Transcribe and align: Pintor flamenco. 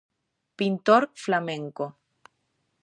Pintor 0.59 1.03
flamenco. 1.23 1.85